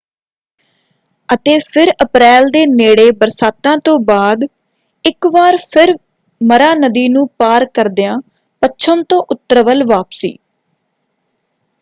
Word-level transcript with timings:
ਅਤੇ 1.29 1.57
ਫਿਰ 1.65 1.91
ਅਪ੍ਰੈਲ 2.03 2.49
ਦੇ 2.51 2.65
ਨੇੜੇ 2.67 3.09
ਬਰਸਾਤਾਂ 3.11 3.75
ਤੋਂ 3.85 3.97
ਬਾਅਦ 3.99 4.43
ਇੱਕ 5.05 5.27
ਵਾਰ 5.33 5.57
ਫਿਰ 5.65 5.95
ਮਰਾ 6.41 6.73
ਨਦੀ 6.75 7.07
ਨੂੰ 7.09 7.27
ਪਾਰ 7.37 7.65
ਕਰਦਿਆਂ 7.73 8.17
ਪੱਛਮ 8.61 9.03
ਤੋਂ 9.03 9.23
ਉੱਤਰ 9.29 9.61
ਵੱਲ 9.63 9.83
ਵਾਪਸੀ। 9.85 10.37